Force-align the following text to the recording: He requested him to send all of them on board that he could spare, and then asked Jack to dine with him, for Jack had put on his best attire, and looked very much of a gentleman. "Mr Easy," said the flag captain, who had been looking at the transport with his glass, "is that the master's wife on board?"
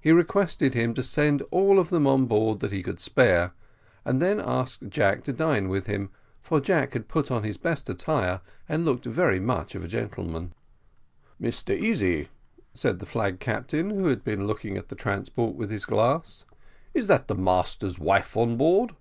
He 0.00 0.12
requested 0.12 0.74
him 0.74 0.94
to 0.94 1.02
send 1.02 1.42
all 1.50 1.80
of 1.80 1.90
them 1.90 2.06
on 2.06 2.26
board 2.26 2.60
that 2.60 2.70
he 2.70 2.80
could 2.80 3.00
spare, 3.00 3.54
and 4.04 4.22
then 4.22 4.38
asked 4.38 4.88
Jack 4.88 5.24
to 5.24 5.32
dine 5.32 5.68
with 5.68 5.88
him, 5.88 6.10
for 6.40 6.60
Jack 6.60 6.92
had 6.92 7.08
put 7.08 7.28
on 7.32 7.42
his 7.42 7.56
best 7.56 7.90
attire, 7.90 8.40
and 8.68 8.84
looked 8.84 9.04
very 9.06 9.40
much 9.40 9.74
of 9.74 9.82
a 9.82 9.88
gentleman. 9.88 10.52
"Mr 11.42 11.76
Easy," 11.76 12.28
said 12.72 13.00
the 13.00 13.04
flag 13.04 13.40
captain, 13.40 13.90
who 13.90 14.06
had 14.06 14.22
been 14.22 14.46
looking 14.46 14.76
at 14.76 14.90
the 14.90 14.94
transport 14.94 15.56
with 15.56 15.72
his 15.72 15.86
glass, 15.86 16.44
"is 16.94 17.08
that 17.08 17.26
the 17.26 17.34
master's 17.34 17.98
wife 17.98 18.36
on 18.36 18.56
board?" 18.56 18.92